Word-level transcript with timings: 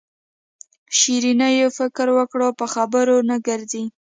شیرینو 0.97 1.69
فکر 1.77 2.07
وکړ 2.17 2.41
په 2.59 2.65
خبرو 2.73 3.17
نه 3.29 3.35
ګرځي. 3.47 3.83